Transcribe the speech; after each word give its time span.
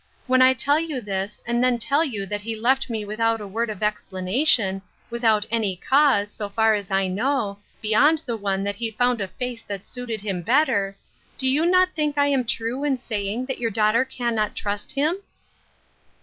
When 0.25 0.41
I 0.41 0.53
tell 0.55 0.79
you 0.79 0.99
this, 0.99 1.43
and 1.45 1.63
then 1.63 1.77
tell 1.77 2.03
you 2.03 2.25
that 2.25 2.41
he 2.41 2.55
left 2.59 2.89
me 2.89 3.05
without 3.05 3.39
a 3.39 3.45
word 3.45 3.69
of 3.69 3.83
explanation, 3.83 4.81
without 5.11 5.45
any 5.51 5.75
cause, 5.75 6.31
so 6.31 6.49
far 6.49 6.73
as 6.73 6.89
I 6.89 7.05
know, 7.07 7.59
beyond 7.83 8.23
the 8.25 8.35
one 8.35 8.63
that 8.63 8.77
he 8.77 8.89
found 8.89 9.21
a 9.21 9.27
face 9.27 9.61
that 9.61 9.87
suited 9.87 10.21
him 10.21 10.41
better, 10.41 10.97
do 11.37 11.47
you 11.47 11.67
not 11.67 11.89
think 11.93 12.17
I 12.17 12.25
am 12.29 12.45
true 12.45 12.83
in 12.83 12.97
saying 12.97 13.45
that 13.45 13.59
your 13.59 13.69
daughter 13.69 14.03
cannot 14.03 14.55
trust 14.55 14.93
him 14.93 15.17